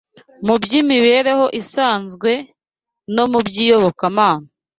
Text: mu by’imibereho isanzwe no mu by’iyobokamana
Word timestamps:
mu 0.45 0.55
by’imibereho 0.61 1.45
isanzwe 1.61 2.31
no 3.15 3.23
mu 3.31 3.39
by’iyobokamana 3.47 4.47